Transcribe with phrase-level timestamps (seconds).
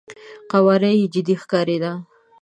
[0.51, 1.91] قواره يې جدي ښکارېده.